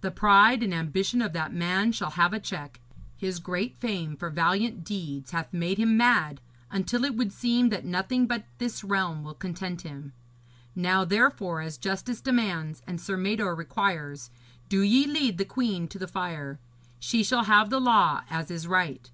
The 0.00 0.12
pride 0.12 0.62
and 0.62 0.72
ambition 0.72 1.20
of 1.20 1.32
that 1.32 1.52
man 1.52 1.90
shall 1.90 2.10
have 2.10 2.32
a 2.32 2.38
check. 2.38 2.78
His 3.16 3.40
great 3.40 3.76
fame 3.76 4.14
for 4.16 4.30
valiant 4.30 4.84
deeds 4.84 5.32
hath 5.32 5.52
made 5.52 5.76
him 5.76 5.96
mad, 5.96 6.40
until 6.70 7.04
it 7.04 7.16
would 7.16 7.32
seem 7.32 7.70
that 7.70 7.84
nothing 7.84 8.28
but 8.28 8.44
this 8.58 8.84
realm 8.84 9.24
will 9.24 9.34
content 9.34 9.80
him. 9.82 10.12
Now, 10.76 11.04
therefore, 11.04 11.62
as 11.62 11.78
justice 11.78 12.20
demands, 12.20 12.80
and 12.86 13.00
Sir 13.00 13.16
Mador 13.16 13.56
requires, 13.56 14.30
do 14.68 14.82
ye 14.82 15.04
lead 15.04 15.36
the 15.36 15.44
queen 15.44 15.88
to 15.88 15.98
the 15.98 16.06
fire. 16.06 16.60
She 17.00 17.24
shall 17.24 17.42
have 17.46 17.68
the 17.68 17.80
law 17.80 18.22
as 18.30 18.52
is 18.52 18.68
right. 18.68 19.10